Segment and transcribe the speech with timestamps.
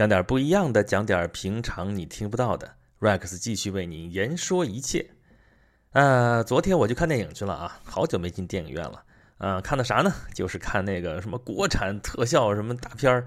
[0.00, 2.76] 讲点不一样的，讲点平常你听不到的。
[3.00, 5.10] Rex 继续为你言说一切。
[5.92, 9.04] 呃，昨天我去看电影去了啊，好久没进电影院了。
[9.36, 10.10] 啊，看的啥呢？
[10.32, 13.26] 就是看那个什么国产特效什么大片儿。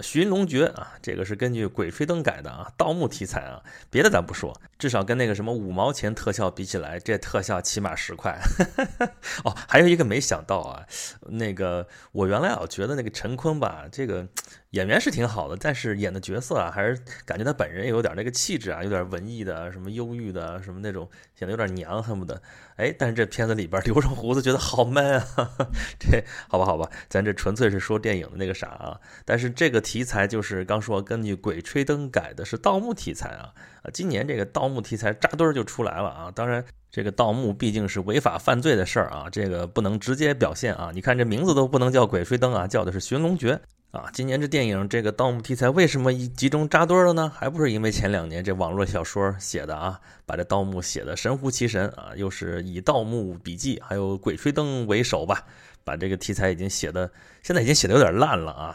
[0.00, 3.62] 寻龙诀啊，这个是根据《鬼吹灯》改的啊，盗墓题材啊。
[3.90, 8.40] 别的咱不说，至少跟那个什么五毛钱特效比起来，这特效起码十块。
[9.44, 10.86] 哦，还有一个没想到啊，
[11.28, 14.26] 那个我原来老觉得那个陈坤吧，这个。
[14.74, 22.42] 演员是挺好的，但是演的角色啊，还是感觉他本人有点那个气质啊，有点文艺的，什么忧郁的，什么那种显得有点娘，恨不得
[22.74, 22.92] 哎。
[22.98, 25.50] 但是这片子里边留上胡子，觉得好 man 啊。
[26.00, 29.00] 这好吧，好吧，咱这纯粹是说电影的那个啥啊。
[29.24, 33.86] 但是这个题材就是刚说根据《鬼吹灯》改的是盗墓题材啊啊。
[33.92, 36.32] 今年这个盗墓题材扎堆儿就出来了啊。
[36.34, 40.90] 当然，这个盗墓毕竟是违法犯罪的事儿啊，这个不能直接表现啊。
[40.92, 43.54] 你看这名字都不能叫《鬼吹灯》啊，叫的是《寻龙诀》。
[43.94, 47.30] 啊，今年这电影这个盗墓题材为什么一集中扎堆了呢？
[47.32, 55.44] 还不是因为前两年这网络小说写的啊，把这盗墓写的神乎其神啊，又是以《盗墓笔记》还有《鬼吹灯》为首吧，
[55.84, 57.08] 把这个题材已经写的，
[57.44, 58.74] 现在已经写的有点烂了啊。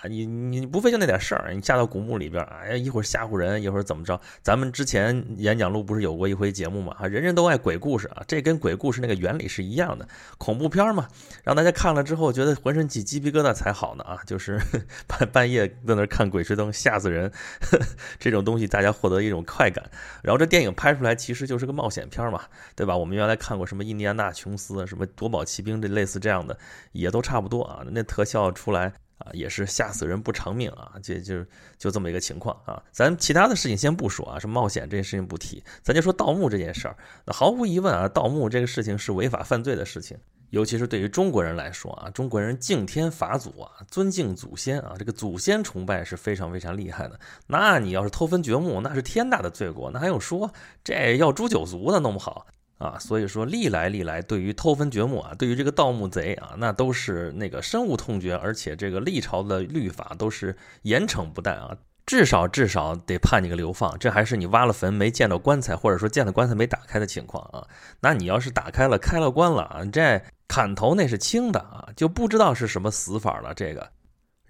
[0.00, 4.18] 啊，你你不费就那点事儿，你下到古墓里边，哎呀，一会儿吓唬人，一会儿怎么着？
[4.42, 6.96] 咱们之前演讲录不是有过一回节目嘛？
[6.98, 11.06] 啊，人人都爱鬼故事啊，这跟鬼故事那个原理是一样的，恐怖片嘛，
[11.44, 14.58] 让大家看了之后觉得浑身起鸡皮疙瘩才好呢啊，就是
[15.06, 17.30] 半半夜在那看鬼吹灯吓死人，
[18.18, 19.84] 这种东西大家获得一种快感。
[20.22, 22.40] 然后这电影拍出来其实就是个冒险片嘛，
[22.74, 22.96] 对吧？
[22.96, 26.56] 我们原来看过什么印第安纳琼斯、什么夺宝奇兵这类似这样的，
[26.92, 28.92] 也都差不多啊，那特效出来。
[29.20, 30.92] 啊，也是吓死人不偿命啊！
[31.02, 31.44] 这就
[31.78, 32.82] 就这么一个情况啊。
[32.90, 36.96] 咱其他的事情先不说啊，什么冒险这件事情不提，咱就说盗墓这件事儿。
[37.24, 40.16] 那毫无疑问啊，盗墓这个事情是违法犯罪的事情，
[40.50, 47.18] 尤其是对于中国人来说啊，中国人敬天法祖啊，尊敬祖先啊，这个祖先崇拜是非常非常厉害的。
[47.46, 50.50] 那你要是偷坟掘墓，那是天大的罪过，那还用说？
[50.82, 52.46] 这要诛九族的，弄不好。
[52.80, 63.98] 啊，所以说历来历来，对于偷坟掘墓啊，对于这个盗墓贼啊，那都是那个深恶痛绝，而且这个历朝的律法都是严惩不贷啊，至少至少得判你个流放。
[63.98, 67.68] 这还是你挖了坟没见到棺材，或者说见了棺材没打开的情况啊。
[68.00, 73.90] 那你要是打开了开了棺了啊，这砍头那是轻的啊，就不知道是什么死法了这个。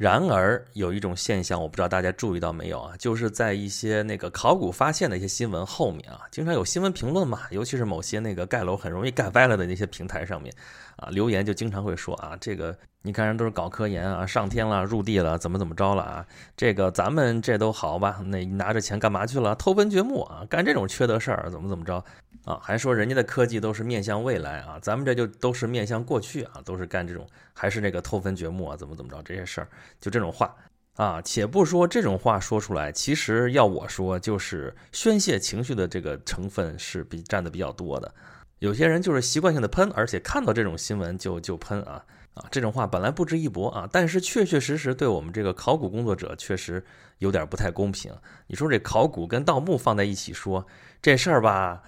[0.01, 2.97] 然而有一种现象，我不知道大家注意到没有啊？
[2.99, 10.55] 就是在一些那个考古发现的一些新闻后面啊，经常有新闻评论嘛，尤其是某些那个盖楼很容易盖歪了的那些平台上面
[10.97, 12.75] 啊，留言就经常会说啊，这个。
[13.03, 16.27] 你看人都是搞科研啊，上天了，入地了，怎么怎么着了啊？
[16.55, 18.21] 这个咱们这都好吧？
[18.27, 19.55] 那拿着钱干嘛去了？
[19.55, 22.05] 偷坟掘墓啊，干这种缺德事儿，怎么怎么着
[22.45, 22.61] 啊？
[22.63, 29.69] 还说人家的科技都是面向未来啊，咱们这就都是面向过去啊，都是干这种，还是那个偷坟掘墓啊，怎么怎么着这些事儿，
[29.99, 30.55] 就这种话
[30.97, 31.23] 啊。
[31.23, 38.15] 且不说这种话说出来，其实要我说，就是宣泄情绪的这个成分是比占的比较多的。
[38.59, 42.05] 有些人就是习惯性的喷，而且看到这种新闻就就喷啊。
[42.35, 46.85] 啊，这种话本来不值一驳啊，但是确确实实对我们这个考古工作者确实
[47.19, 48.13] 有点不太公平。
[48.47, 50.67] 你说这考古跟盗墓放在一起说
[51.03, 51.83] 这事儿吧，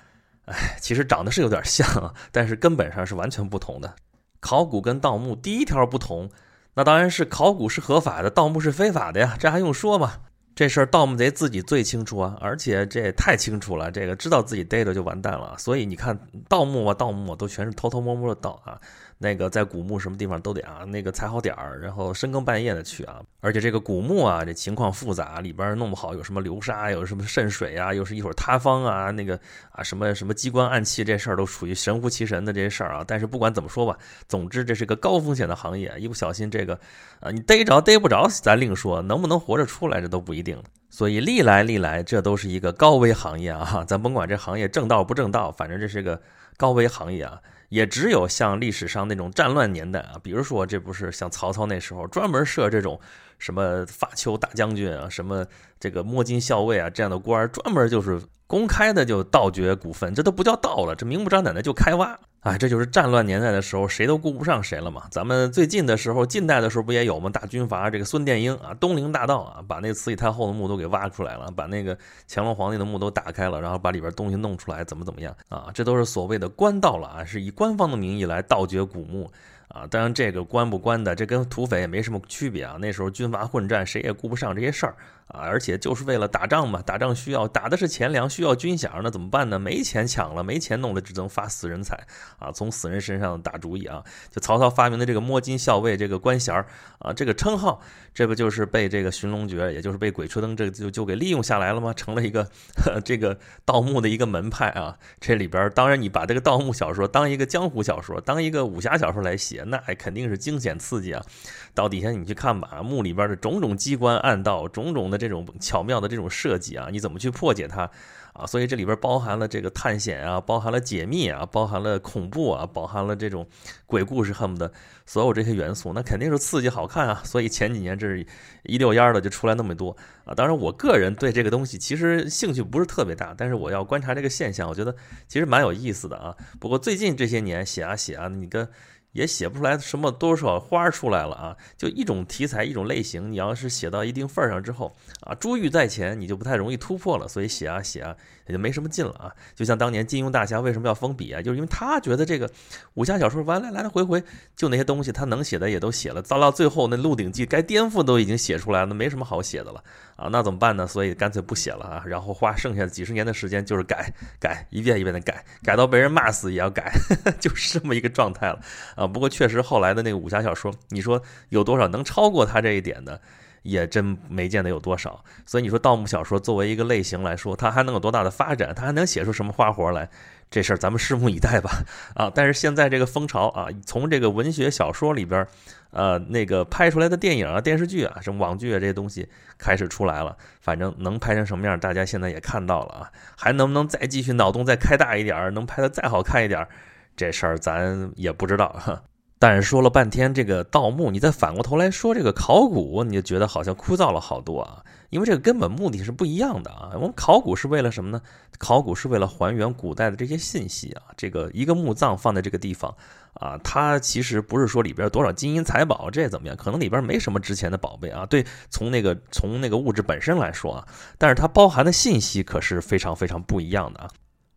[0.47, 3.95] 哎，其实长得是有点像，但是根本上是完全不同的。
[4.41, 6.29] 考古跟盗墓第一条不同，
[6.75, 10.15] 那当然是考古是合法的，盗墓是非法的呀，这还用说吗？
[10.55, 15.57] 这事儿盗墓贼自己最清楚啊，而且这也太清楚了，这个知道自己逮着就完蛋了。
[15.57, 18.79] 所以你看，盗墓啊，盗墓都全是偷偷摸摸的盗啊。
[19.23, 23.23] 那个在古墓什么地方都得啊，那个踩好点儿，然后深更半夜的去啊。
[23.41, 29.39] 而且这个古墓啊，这情况复杂，里边弄不好有什么流沙，有什么渗水啊，又是一会儿塌方啊，那个
[29.71, 33.05] 啊什么什么机关暗器，这事儿都属于神乎其神的这些事儿啊。
[33.07, 33.97] 但是不管怎么说吧，
[34.27, 36.75] 总之这是个高风险的行业，一不小心这个
[37.21, 40.61] 啊，你逮着逮不着咱另说，能不能活着出来这都不一定。
[40.91, 46.21] 所以历来历来这都是一个高危行业啊， 咱甭管这行业正道不正道，反正这是个
[46.57, 47.41] 高危行业啊。
[47.73, 53.01] 也只有像历史上那种战乱年代啊，比如说这不是像曹操那时候专门设这种
[53.39, 55.47] 什么发丘大将军啊，什么
[55.81, 62.21] 这个摸金校尉啊这样的官，专门就是公开的就盗掘股份，这都不叫盗了，这明目张胆的就开挖。
[62.43, 65.05] 哎，这就是战乱年代的时候，谁都顾不上谁了嘛。
[65.13, 67.31] 咱们最近的时候，近代的时候不也有吗？
[67.31, 71.97] 大军阀这个孙殿英啊，东陵大盗啊，把那慈禧太后的墓都给挖出来了，把那个
[72.29, 75.71] 乾隆皇帝的墓都打开了，然后把里边东西弄出来，怎么怎么样啊？
[75.73, 79.31] 这都是所谓的官盗了啊，是以官方的名义来盗掘古墓
[79.69, 82.77] 啊，当然这个官不官的，这跟土匪也没什么区别啊。
[82.81, 84.97] 那时候军阀混战，谁也顾不上这些事儿。
[85.33, 89.59] 啊而且就是为了打仗嘛，打仗需要打的是钱粮，需要军饷，那怎么办呢？
[89.59, 91.99] 没钱抢了，没钱弄了，只能发死人财
[92.39, 94.05] 啊，从死人身上打主意啊。
[94.31, 96.55] 就曹操发明的这个摸金校尉这个官衔
[96.99, 97.81] 啊，这个称号，
[98.13, 101.95] 这不就是被这个寻龙诀，也就是被鬼吹灯这就就给利用下来了吗？
[101.95, 102.47] 成了一个
[103.05, 104.99] 这个盗墓的一个门派啊。
[105.19, 109.63] 这里边当然你把这个盗墓小说当一个江湖小说，当一个武侠小说来写。
[109.63, 111.25] 那肯定是惊险刺激啊！
[111.73, 117.89] 到底下你去看吧，墓里边的种种机关暗道，种种的这种巧妙的这种设计啊，你怎么去破解它
[118.33, 118.45] 啊？
[118.45, 123.47] 所以这里边包含了这个探险啊，包含了解密啊，包含了恐怖啊，包含了这种
[123.87, 124.73] 鬼故事，恨不得
[125.07, 127.23] 所有这些元素，那肯定是刺激好看啊！
[127.25, 128.27] 所以前几年这是
[128.65, 130.35] 一溜烟的就出来那么多啊！
[130.35, 134.95] 当然，我个人对这个东西其实兴趣不是特别大，但是我要观察这个现象，我觉得
[135.29, 136.35] 其实蛮有意思的啊。
[136.59, 138.69] 不过最近这些年写啊写啊，你跟
[139.13, 141.57] 也写不出来什么多少花出来了啊！
[141.77, 147.29] 就一种题材，一种类型，你要是写到一定份儿上之后啊，珠玉在前，你就不太容易突破了。
[147.29, 148.17] 所以写啊写啊，
[148.47, 149.33] 也就没什么劲了啊。
[149.55, 151.43] 就像当年金庸大侠为什么要封笔啊？
[151.43, 152.51] 就是因为他觉得这个
[152.95, 154.23] 武侠小说完来来来回回
[154.57, 159.85] 就那些东西，他能写的也都写了，到到最后那《鹿鼎记》该颠覆都已经写出来了，那没什么好写的了
[160.23, 160.29] 啊。
[160.31, 160.87] 那怎么办呢？
[160.87, 166.93] 所以干脆不写了啊，然后花剩下的几十年的时间就是改改，一遍一遍的改，改到被人骂死也要改，
[167.41, 168.61] 就是这么一个状态了。
[168.95, 173.21] 啊，不过确实后来的那个武侠小说，你说有多少能超过他这一点的，
[173.63, 175.25] 也真没见得有多少。
[175.47, 178.75] 所以你说盗墓小说作为一个类型来说，它还能有多大的发展？
[178.75, 180.09] 它还能写出什么花活来？
[180.51, 181.71] 这事儿咱们拭目以待吧。
[182.15, 185.47] 啊，但是现在这个风潮啊，从这个文学小说里边，
[185.93, 189.27] 呃，那个拍出来的电影啊、电视剧啊、什么网剧啊这些东西
[189.57, 190.37] 开始出来了。
[190.61, 193.11] 反正能拍成什么样，大家现在也看到了啊。
[193.37, 196.69] 还能不能再继续脑洞再开大一点儿，能拍的再好看一点儿？
[197.15, 199.03] 这事儿咱也不知道哈，
[199.43, 204.85] 但是说了半天这个盗墓，你再反过头来说这个考古，你就觉得好像枯燥了好多啊。
[205.11, 206.93] 因为这个根本目的是不一样的啊。
[206.95, 208.23] 我们考古是为了什么呢？
[208.57, 211.03] 考古是为了还原古代的这些信息啊。
[211.17, 212.95] 这个一个墓葬放在这个地方
[213.35, 218.25] 啊，它其实不是说里边多少金银财宝这怎么样，可能里边没什么值钱的宝贝啊。
[218.25, 220.87] 对，从那个从那个物质本身来说啊，
[221.19, 224.09] 但是它包含的信息可是非常非常不一样的啊。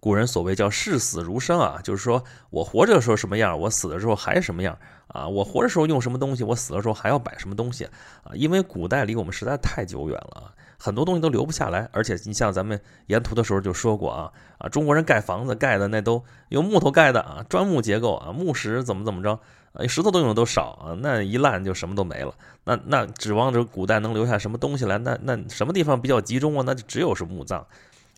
[0.05, 5.27] 古人所谓叫视死如生啊，就是说我活着的时候什么样，我死的时候还什么样啊。
[5.27, 7.85] 我活着时候用什么东西，我死的时候还要摆什么东西
[8.23, 8.29] 啊。
[8.35, 11.89] 因为古代离我们实在太久远了，很多东西都留不下来。
[11.91, 19.39] 而且你像咱们沿途的时候就说过啊啊，中国人盖房子盖的那都用木头盖的啊，砖木结构啊，木石怎么怎么着
[19.73, 22.31] 啊，石头都用的都少啊，那一烂就什么都没了。
[22.63, 24.99] 那那指望着古代能留下什么东西来？
[24.99, 26.63] 那那什么地方比较集中啊？
[26.63, 27.65] 那就只有是墓葬。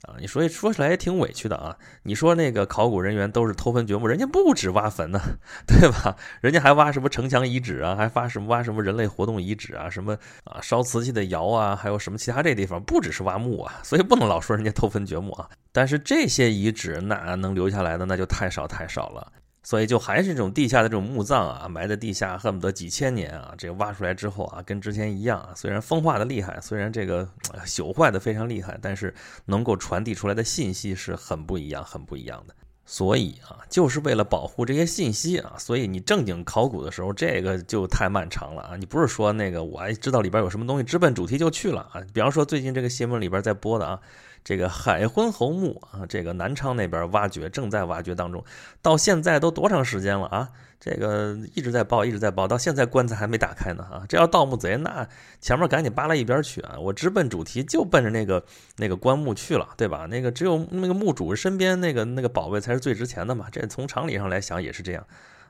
[0.04, 1.76] 啊，你说说起来也挺委屈的啊！
[2.04, 5.20] 你说那个考古人员都是偷坟掘墓，人家不止挖坟呢，
[5.66, 6.16] 对吧？
[6.40, 15.50] 人家还挖什么城墙遗址啊，还挖什么挖什么人类活动遗址啊，什么啊烧瓷器的窑啊，还有什么其他这地方，不只是挖墓啊，所以不能老说人家偷坟掘墓啊。
[15.72, 19.32] 但是这些遗址那能留下来的那就太少太少了。
[19.68, 25.52] 所以就还是这种地下的这种墓葬啊，埋在地下恨不得几千年啊，这挖出来之后啊，跟之前一样啊。
[25.58, 27.28] 虽然风化的厉害，虽然这个
[27.66, 32.56] 朽坏的非常厉害，但是能够传递出来的信息是很不一样、很不一样的。
[32.86, 38.78] 所以啊，就是为了保护这些信息啊，所以你正经考古的时候，这个就太漫长了啊。
[38.78, 42.02] 你不是说那个我还知道里边有什么东西，直奔主题就去了啊。
[42.14, 44.00] 比方说最近这个新闻里边在播的啊。
[44.48, 48.42] 这个海昏侯墓啊，这个南昌那边挖掘，正在挖掘当中，
[48.82, 50.48] 到现在都多长时间了啊？
[50.80, 54.06] 这个一直在报，一直在报，到现在棺材还没打开呢啊！
[54.08, 55.06] 这要盗墓贼，那
[55.42, 56.80] 前面赶紧扒拉一边去啊！
[56.80, 58.42] 我直奔主题，就奔着那个
[58.78, 60.06] 那个棺木去了，对吧？
[60.06, 65.06] 那个只有那个墓主身边那个那个宝贝才是最值钱的嘛，这从常理上来想也是这样。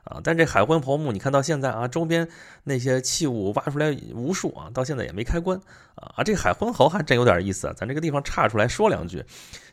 [0.07, 2.25] 啊，但这海昏侯墓，你看到现在啊，周边
[2.63, 5.59] 那些器物挖出来无数啊，到现在也没开棺
[5.95, 6.13] 啊。
[6.15, 9.21] 啊，这海昏侯还真有点意思啊，咱这个地方岔出来说两句。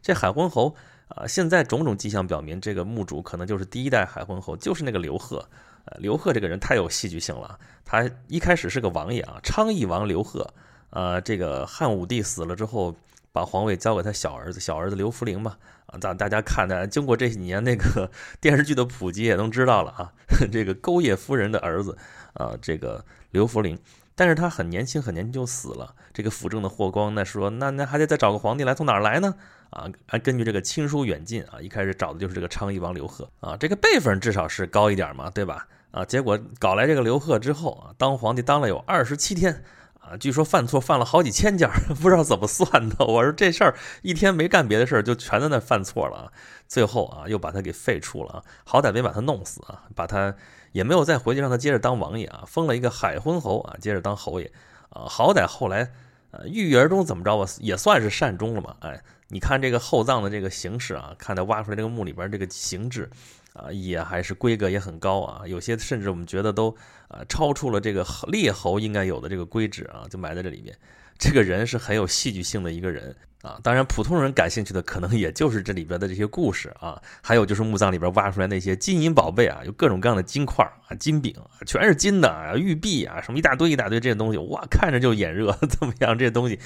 [0.02, 0.74] 这海昏侯
[1.06, 5.46] 啊，现在种种迹象表明，这个墓主可能就是第一代海昏侯，就是那个刘贺。
[5.84, 10.52] 呃，刘贺这个人太有戏剧性了，他一开始是个王爷啊，昌邑王刘贺。
[10.90, 12.94] 呃，这个汉武帝死了之后。
[13.34, 18.08] 把皇位交给他小儿子，小儿子刘福陵嘛，啊，大大家看的，经过这几年那个
[18.40, 20.12] 电视剧的普及，也能知道了啊，
[20.52, 21.98] 这个钩叶夫人的儿子，
[22.34, 23.76] 啊，这个刘福陵，
[24.14, 25.96] 但是他很年轻，很年轻就死了。
[26.12, 29.34] 这个辅政的霍光那说，那那还得再找个皇帝来，从哪儿来呢？
[29.70, 35.66] 啊，还根据这个亲疏远近啊，一开始找的就是这个昌邑王刘贺啊，这个辈分至少是高一点嘛，对吧？
[35.90, 39.64] 啊，结果搞来这个刘贺之后啊，当皇帝当了有二十七天。
[40.06, 41.68] 啊，据说犯错犯了好几千件，
[42.00, 43.06] 不知道怎么算的。
[43.06, 46.30] 我说这事儿一天没干别的事儿，就全在那犯错了。
[46.68, 50.34] 最后啊，又把他给废除了，好歹没把他弄死啊，把他
[50.72, 54.52] 也没有再回去让他接着当王爷啊，封了一个海昏侯啊，接着当侯爷
[54.90, 55.90] 啊，好歹后来
[56.32, 58.76] 呃郁郁而终，怎么着吧，也算是善终了嘛。
[58.80, 63.08] 哎，你看这个厚葬的这个形式啊，看他挖出来这个墓里边这个形制。
[63.54, 66.76] 啊，也还是规格也很高啊，有些甚至我们觉得都
[67.08, 70.76] 啊超出了这个列侯应该有的这个规制啊，就埋在这里面。
[71.16, 86.18] 这个人是很有戏剧性的一个人啊，当然普通人感兴趣的可能也就是这里边的这些故事啊，还有就是墓葬里边挖出来那些金银宝贝啊，有各种各样的金块啊、金饼啊，全是金的啊，玉璧啊，什么一大堆一大堆这些东西，哇，看着就眼热， 怎么样？
[86.18, 86.58] 这些东西。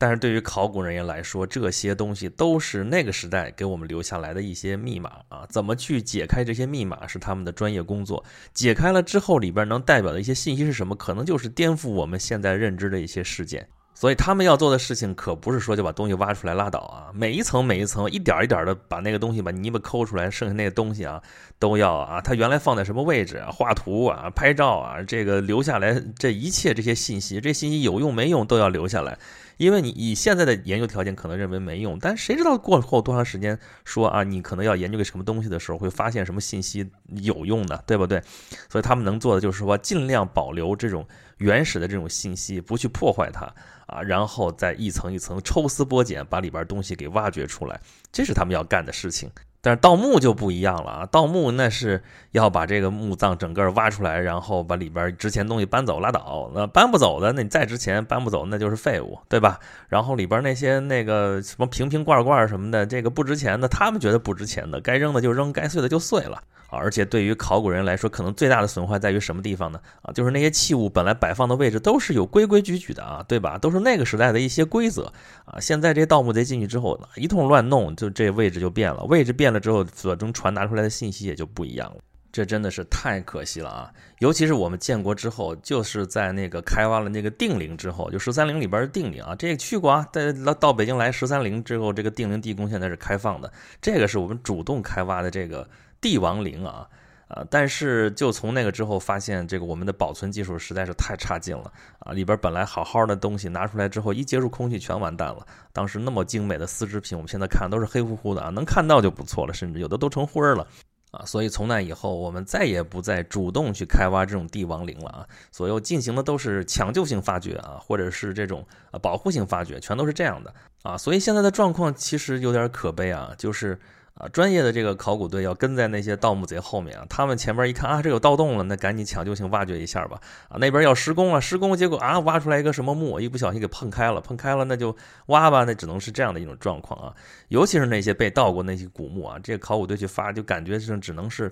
[0.00, 8.24] 但是对于考古人员来说，这些东西都是那个时代给我们留下来的一些密码啊，怎么去解开这些密码是他们的专业工作。
[8.54, 10.96] 解开了之后，里边能代表的一些信息是什么？
[10.96, 13.68] 可能就是颠覆我们现在认知的一些事件。
[13.92, 21.22] 所以他们要做的事情可不是说就把东西挖出来拉倒啊，每一层每一层一点一点的把那个东西把泥巴抠出来，剩下那个东西啊
[21.58, 29.18] 都要啊，它原来放在什么位置啊，画图啊，拍照啊，这个留下来这一切这些信息，这信息有用没用都要留下来。
[29.60, 38.22] 因为你以现在的研究条件可能认为没用，但谁知道过后多长时间说啊，你可能要研究个什么东西的时候会发现什么信息有用的，对不对？
[38.70, 47.78] 所以他们能做的就是说尽量保留这种原始的这种信息，不去破坏它啊，然后再一层一层抽丝剥茧把里边东西给挖掘出来，
[48.10, 49.30] 这是他们要干的事情。
[49.62, 51.06] 但是盗墓就不一样了啊！
[51.10, 52.02] 盗墓那是
[52.32, 56.50] 要把这个墓葬整个挖出来，然后把里边值钱东西搬走拉倒。
[56.54, 59.60] 那搬不走的，那你再值钱搬不走，那就是废物，对吧？
[59.88, 66.40] 然后里边那些那个什么瓶瓶罐罐什么的，这个不值钱的，他们觉得不值钱的，该扔的就扔，该碎的就碎了。
[66.72, 69.80] 而且对于考古人来说，可能最大的损坏在于什么地方呢？
[70.02, 73.58] 啊，就是那些器物本来摆放的位置都是有规规矩矩的啊，对吧？
[73.58, 75.12] 都是那个时代的一些规则
[75.46, 75.58] 啊。
[75.58, 79.02] 现在这盗墓贼进去之后，一通乱弄，就这位置就变了。
[79.02, 81.96] 位置变了之后，所中传达出来的信息也就不一样了。
[82.32, 83.92] 这真的是太可惜了啊！
[84.20, 90.08] 尤其是我们建国之后，就是在那个开挖了那个定陵之后，就十三陵里边的定陵啊，这个去过啊。
[90.12, 93.52] 在到北京来十三陵之后，这个定陵地宫现在是开放的，
[93.82, 95.68] 这个是我们主动开挖的这个。
[96.02, 96.88] 帝王陵啊，
[97.30, 102.12] 啊，但是就从那个之后，发现这个我们的保存技术实在是太差劲了啊！
[102.12, 105.46] 里边本来好好的东西拿出来之后，一接触空气全完蛋了。
[105.72, 110.66] 当时那么精美的丝织品，我们现在看都是黑乎乎的啊，能看到就不错了，甚至有的都成灰了
[111.12, 111.24] 啊！
[111.24, 115.26] 所以从那以后，我们再也不再主动去开挖这种帝王陵了啊！
[115.52, 118.66] 所有进行的都是抢救性发掘啊，或者是这种
[119.00, 120.98] 保护性发掘，全都是这样的啊！
[120.98, 123.78] 所以现在的状况其实有点可悲啊，就是。
[124.20, 130.20] 啊，专业的这个考古队要跟在那些盗墓贼后面啊，他们前面一看啊，这有盗洞了，那赶紧抢救性挖掘一下吧。
[130.50, 134.94] 啊，那边要施工了，施工结果啊，挖出来一个什么墓，一不小心给碰开了，碰开了那就
[135.26, 137.14] 挖吧，那只能是这样的一种状况啊。
[137.48, 141.50] 尤其是那些被盗过那些古墓啊，这个考古队去发，就感觉是只能是。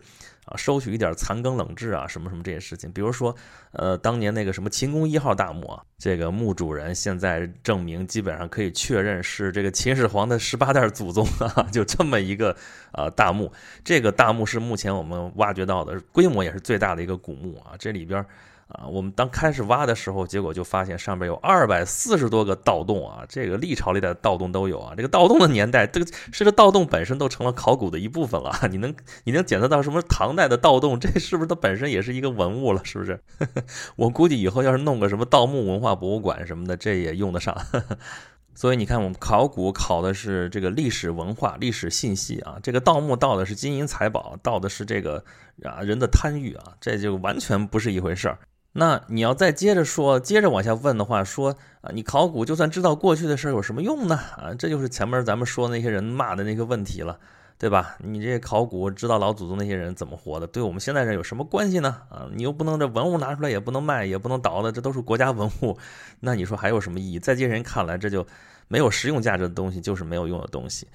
[0.49, 3.37] 啊，收取一点残羹冷炙啊，什么什么这些事情，比如说，
[3.73, 12.57] 呃，当年那个什么秦宫一号大墓啊，这个墓主人现在证明基本上可以确认是这个秦始皇的十八代祖宗啊， 就这么一个
[12.93, 13.53] 呃大墓，
[13.85, 18.25] 这个大墓是目前我们挖掘到的规模也是最大的一个古墓啊，这里边。
[18.69, 24.93] 啊，我们当开始挖的时候，结果就发现上边有二百四十多个盗洞啊，这个历朝历代的盗洞都有啊。
[24.95, 28.55] 这个盗洞的年代，这个是这盗洞本身都成了考古的一部分了。
[28.71, 31.01] 你能你能检测到什么唐代的盗洞？
[31.01, 32.85] 这是不是它本身也是一个文物了？
[32.85, 33.19] 是不是？
[33.97, 37.57] 我估计以后要是弄个什么盗墓文化博物馆什么的，这也用得上。
[38.59, 45.25] 所以你看，我们考古考的是这个历史文化、历史信息啊，这个盗墓盗的是金银财宝，盗的是这个
[45.63, 48.41] 啊人的贪欲啊，这就完全不是一回事儿。
[48.73, 54.17] 那你要再接着说，接着往下问的话，说啊，你考古就算知道过去的事儿有什么用呢？
[54.17, 57.21] 啊，这就是前面咱们说那些人骂的那个问题了，
[57.59, 57.97] 对吧？
[57.99, 62.03] 你这考古知道老祖宗那些人怎么活的，对我们现在人有什么关系呢？
[62.09, 65.77] 啊，你又不能这文物拿出来也不能卖，也不能倒的，这都是国家文物，
[66.21, 67.19] 那你说还有什么意义？
[67.19, 68.25] 在这些人看来，这就
[68.69, 70.87] 没有实用价值的东西，就是没有用的东西。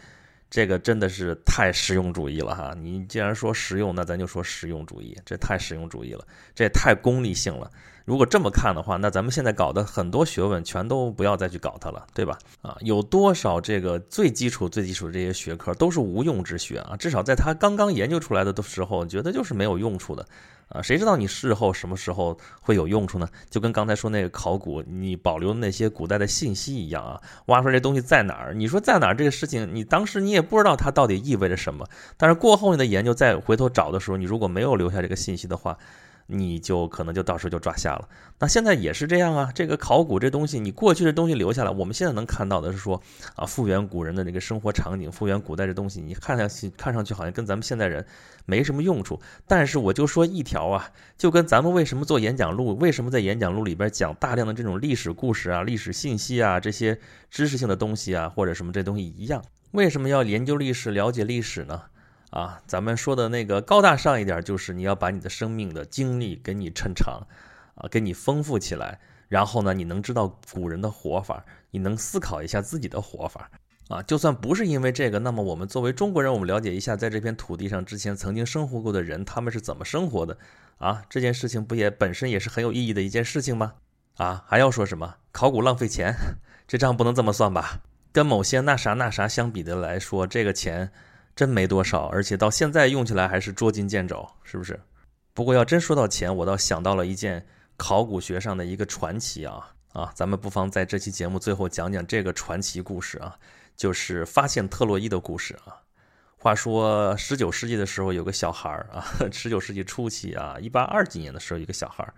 [0.53, 2.75] 这个真的是太实用主义了哈！
[2.79, 7.71] 你既然说实用，那咱就说实用主义，这太实用主义了，这也太功利性了。
[8.05, 12.37] 如果这么看的话，那咱们现在搞的很多学问全都不要再去搞它了，对吧？
[12.61, 16.95] 啊，有多少这个最基础、最基础的这些学科都是无用之学啊？
[16.97, 20.23] 至少在他刚刚研究出来的的时候，觉得就是没有用处的。
[20.73, 23.29] 啊，谁知道你事后什么时候会有用处呢？
[23.49, 28.53] 就跟刚才说那个考古，你保留那些古代的信息一样啊，挖出来这东西在哪儿？
[28.55, 31.85] 你说在哪儿这个事情，你当时你也不知道它到底意味着什么。
[32.17, 35.77] 但是过后你的研究再回头找的时候，你如果没有留下这个信息的话，
[36.27, 38.07] 你就可能就到时候就抓瞎了。
[38.39, 43.01] 那现在也是这样啊，这个考古这东西，你过去的东西留下来，我们现在能看到的是说
[43.35, 48.05] 啊，复原古人的那个生活场景，复原古代这东西，你看上去看上去好像跟咱们现代人
[48.45, 49.21] 没什么用处。
[49.47, 56.99] 但是我就说一条啊，就跟咱们为什么做演讲录，为什么在演讲录里边讲大量的这种历史故事啊、历史信息啊这些
[57.29, 61.81] 知识性的东西啊，或者什么这东西一样，为什么要研究历史、了解历史呢？
[62.33, 67.27] 啊，咱们说的那个高大上一点，就是你要把你的生命的经历给你抻长，
[67.75, 73.51] 啊，给你丰富起来，然后呢，你能知道古人的活法，你能思考一下自己的活法，
[73.89, 80.35] 啊，就算不是因为这个，那么我们作为中国人，我们了解一下在这片土地上之前曾经生活过的人，他们是怎么生活的，
[80.79, 83.73] 啊，这件事情不也本身也是很有意义的一件事情吗？
[84.17, 86.15] 啊，还要说什么考古浪费钱？
[86.67, 87.81] 这账不能这么算吧？
[88.11, 90.91] 跟某些那啥那啥相比的来说，这个钱。
[91.35, 94.79] 真没多少，而且到现在用起来还是捉襟见肘，是不是？
[95.33, 100.11] 不过要真说到钱，我倒想到了一件考古学上的一个传奇啊啊！
[100.15, 103.35] 咱们不妨在这期节目最后讲讲这个传奇故事啊，
[103.75, 105.81] 就是发现特洛伊的故事啊。
[106.37, 112.13] 话说十九世纪的时候，有个小孩儿啊，十九世纪初期啊，一八二几年的时候，一个小孩儿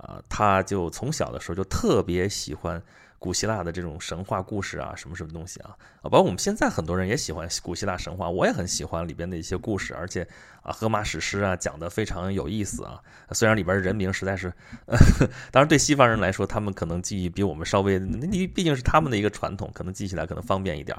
[0.00, 2.82] 啊，他就从小的时候就特别喜欢。
[3.22, 10.26] 古希腊的这种神话故事啊，什么什么东西啊，啊，包括我们现在很多人也喜欢古希腊神话，我也很喜欢里边的一些故事，而且
[10.62, 12.98] 啊，荷马史诗啊讲的非常有意思啊。
[13.32, 14.50] 虽然里边人名实在是，
[15.52, 20.96] 当然对西方人来说，他们可能记忆比我们稍微，你毕竟是他们的一个传统，可能记起来可能方便一点。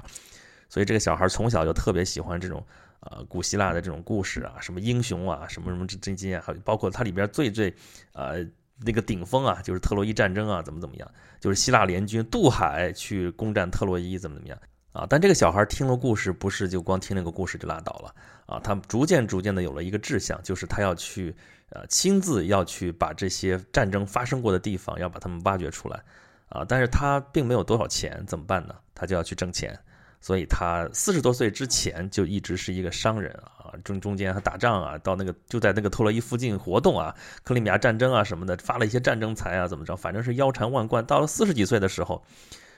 [0.69, 2.63] 所以这个小孩从小就特别喜欢这种
[2.99, 7.73] 呃古希腊的这种故事啊，什么英雄啊，什么什么这这些，还包括它里边最最
[8.13, 8.45] 呃。
[8.83, 11.11] 那个顶峰啊，就是特洛伊战争啊，怎么怎么样？
[11.39, 14.57] 就是希腊联军渡海去攻占特洛伊，怎么怎么样
[14.91, 15.05] 啊？
[15.09, 18.59] 但这个小孩听了故事，不是就光听那个故事就拉倒了啊？
[18.63, 21.35] 他逐渐逐渐的有了一个志向，就是他要去
[21.69, 26.03] 呃亲自要去把这些战争发生过的地方要把他们挖掘出来
[26.49, 26.65] 啊！
[26.67, 28.75] 但是他并没有多少钱，怎么办呢？
[28.93, 29.77] 他就要去挣钱。
[30.21, 37.13] 所以他四十多岁之前就一直是一个商人啊，中中间还打仗啊，到那个就在那个特洛伊附近活动啊，
[37.43, 41.03] 克里米亚战争啊什么的，发了一些战争财啊，怎么着，反正是腰缠万贯。
[41.05, 42.23] 到了四十几岁的时候，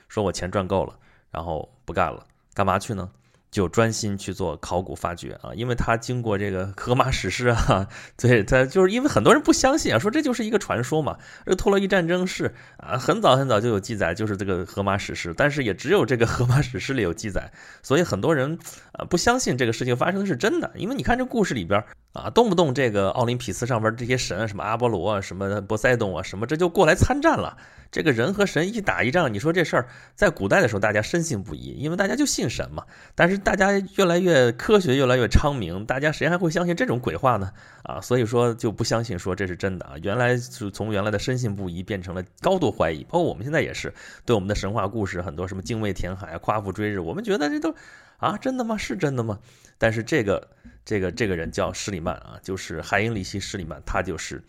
[0.07, 0.97] 说我钱赚够了，
[1.29, 3.11] 然后不干了，干嘛去呢？
[3.53, 11.15] 就专心去做考古发掘啊，因为他经过这个荷马史诗啊， 对他就是因为很多人不相信啊，说这就是一个传说嘛。
[11.45, 17.51] 这托洛伊战争是啊，很早很早就有记载，就是这个荷马史诗，但是也只有这个 荷马史诗里有记载，
[17.83, 18.57] 所以很多人
[18.93, 21.79] 啊不相信这个事情发生的是真的，因为你看这故事里边
[22.13, 27.55] 啊，动不动这个奥林匹斯上边这些神啊，什么阿波罗啊，什么波塞冬啊，什么这就过来参战了。
[27.91, 32.83] 这个人和神一打一仗，你说这事儿在古代的时候大家深信不疑，因为大家就信神嘛。
[33.13, 37.51] 但是大家越来越科学，越来越昌明，大家谁还会相信这种鬼话呢？
[37.83, 39.95] 啊，所以说就不相信说这是真的啊。
[40.01, 43.93] 原来是从原来的深信不疑变成了高度怀疑，包括我们现在也是
[44.25, 47.75] 对我们的神话故事很多什么精卫填海啊、夸父追日，我们觉得这都
[48.17, 48.77] 啊真的吗？
[48.77, 49.37] 是真的吗？
[49.77, 50.47] 但是这个
[50.85, 54.41] 这个这个人叫施里曼啊，就是海因里希·施里曼，他就是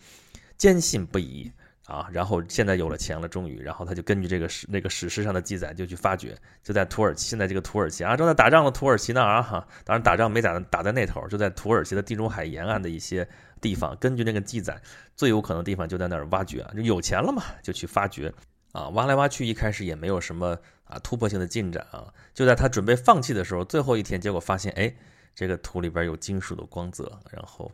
[0.57, 1.51] 坚信不疑。
[1.85, 13.27] 啊，然后现在有了钱了，终于，然后他就根据这个史那个史诗上的记载，就去发掘，就在土耳其，现在这个土耳其啊，正在打仗的土耳其那儿啊，哈，当然打仗没打打在那头，就在土耳其的地中海沿岸的一些
[13.61, 14.81] 地方，根据那个记载，
[15.15, 18.33] 最有可能的地方就在那儿挖掘，就有钱了嘛，就去发掘，
[18.71, 24.91] 啊，挖来挖去，一开始也没有什么啊突破性的进展啊，就在他准备放弃的时候，最后一天，结果发现，哎，
[25.35, 27.71] 这个土里边有金属的光泽，然后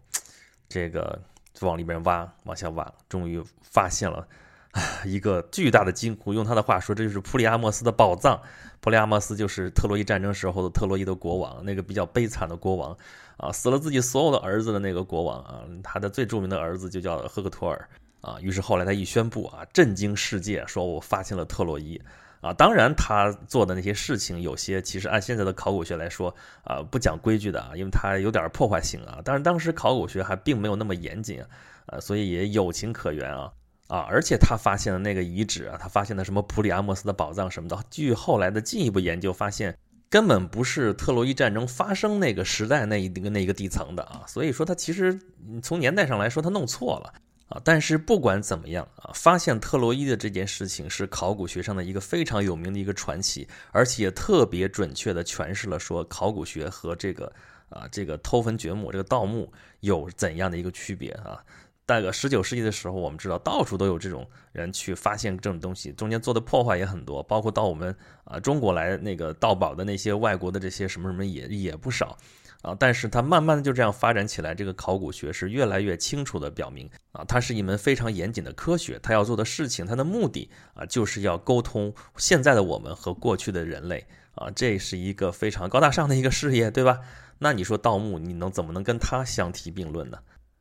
[0.68, 1.18] 这个。
[1.54, 4.28] 就往里面挖，往下挖，终于发现了
[5.06, 6.34] 一个巨大的金库。
[6.34, 8.42] 用他的话说，这就是普里阿莫斯的宝藏。
[8.80, 12.98] 普里阿莫斯就是特洛伊战争时候的特洛伊的国王，那个比较悲惨的国王
[13.38, 15.62] 啊，死了自己所有的儿子的那个国王啊。
[15.84, 17.88] 他的最著名的儿子就叫赫克托尔
[18.22, 18.38] 啊。
[18.42, 22.02] 于是后来他一宣布啊，震惊世界，说我发现了特洛伊。
[22.42, 29.20] 啊，当然，他做的那些事情有些其实按现在的考古学来说，啊，不讲规矩的啊，因为他有点破坏性啊。
[29.24, 31.40] 但是当时考古学还并没有那么严谨
[31.86, 33.52] 啊，所以也有情可原啊
[33.88, 34.00] 啊！
[34.10, 39.78] 而且他发现的那个遗址啊，他发现的什么普里阿莫斯的宝藏什么的，据后来的进一步研究发现，
[40.10, 44.24] 根本不是特洛伊战争发生那个时代那一个那一个地层的啊。
[44.26, 45.20] 所以说他其实
[45.62, 47.14] 从年代上来说，他弄错了。
[47.52, 57.32] 啊，但是不管怎么样啊，发现特洛伊的这件事情是考古学上的一个非常有名的一个传奇，而且特别准确的诠释了说考古学和这个
[57.70, 61.44] 啊这个偷坟掘墓这个盗墓有怎样的一个区别啊。
[61.86, 72.18] 大概十九世纪的时候，我们知道到处都有这种人去发现这种东西，中间做的破坏也很多，包括到我们啊中国来那个盗宝的那些外国的这些什么什么也也不少。
[72.62, 87.00] 啊，但是它慢慢的就这样发展起来，这个考古学是越来越清楚的表明啊，它是一门非常严谨的科学，它要做的事情，它的目的啊，就是要沟通现在的我们和过去的人类啊，这是一个非常高大上的一个事业，对吧？
[87.40, 90.20] 那你说盗墓，你能怎么能跟它相提并论呢？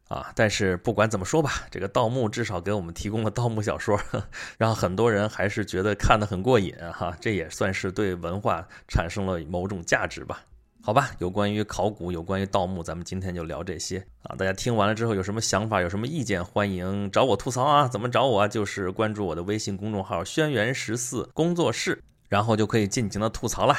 [0.08, 4.00] 啊，但是不管怎么说吧，这个盗墓至少给我们提供了盗墓小说，
[4.58, 10.42] 让很多人还是觉得看得很过瘾哈，这也算是对文化产生了某种价值吧。
[10.82, 14.34] 好吧，有关于考古，有关于盗墓，咱们今天就聊这些啊。
[14.36, 17.86] 大家听完了之后有什么想法，有什么意见，欢迎找我吐槽啊。
[17.86, 18.48] 怎么找我？
[18.48, 23.76] 就是关注我的微信公众号“轩辕十四工作室”，然后就可以尽情的吐槽了。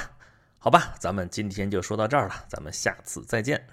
[0.59, 3.65] 好吧，咱们今天就说到这儿了，咱们下次再见。